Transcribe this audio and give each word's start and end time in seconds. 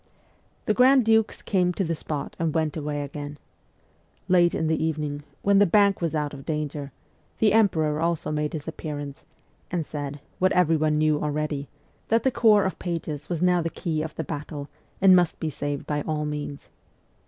The 0.65 0.73
grand 0.73 1.05
dukes 1.05 1.43
came 1.43 1.73
to 1.73 1.83
the 1.83 1.93
spot 1.93 2.35
and 2.39 2.49
w 2.51 2.57
r 2.57 2.61
ent 2.63 2.75
away 2.75 3.03
again. 3.03 3.37
Late 4.27 4.55
in 4.55 4.65
the 4.65 4.83
evening, 4.83 5.21
when 5.43 5.59
the 5.59 5.67
Bank 5.67 6.01
was 6.01 6.15
out 6.15 6.33
of 6.33 6.43
danger, 6.43 6.91
the 7.37 7.53
emperor 7.53 7.99
also 8.01 8.31
made 8.31 8.53
his 8.53 8.67
appearance, 8.67 9.25
and 9.69 9.85
said, 9.85 10.19
what 10.39 10.53
everyone 10.53 10.97
knew 10.97 11.21
already, 11.21 11.69
that 12.07 12.23
the 12.23 12.31
Corps 12.31 12.65
of 12.65 12.79
Pages 12.79 13.29
was 13.29 13.43
now 13.43 13.61
the 13.61 13.69
key 13.69 14.01
of 14.01 14.15
the 14.15 14.23
battle, 14.23 14.69
and 14.99 15.15
must 15.15 15.39
be 15.39 15.51
saved 15.51 15.85
by 15.85 16.01
all 16.01 16.25
means. 16.25 16.69